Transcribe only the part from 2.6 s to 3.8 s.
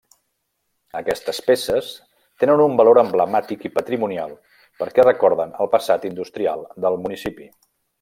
un valor emblemàtic i